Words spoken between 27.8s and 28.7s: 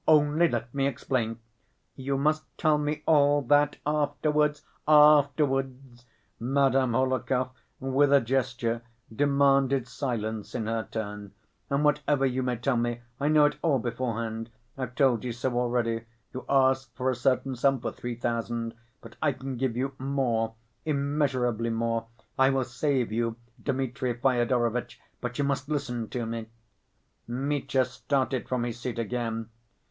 started from